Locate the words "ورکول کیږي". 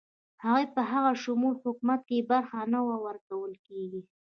3.05-4.01